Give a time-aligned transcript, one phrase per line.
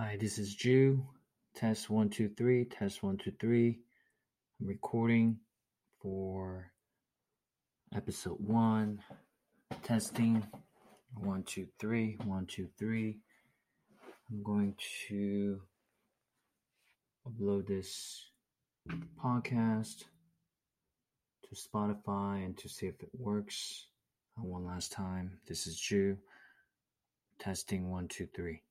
[0.00, 1.04] Hi, this is Jew.
[1.56, 2.64] Test one, two, three.
[2.64, 3.80] Test one, two, three.
[4.60, 5.40] I'm recording
[6.00, 6.70] for
[7.92, 9.00] episode one.
[9.82, 10.46] Testing
[11.16, 12.16] one, two, three.
[12.24, 13.18] One, two, three.
[14.30, 14.76] I'm going
[15.08, 15.62] to
[17.28, 18.24] upload this
[19.20, 20.04] podcast
[21.42, 23.88] to Spotify and to see if it works.
[24.38, 25.40] Uh, one last time.
[25.48, 26.18] This is Jew.
[27.40, 28.62] Testing one, two, three.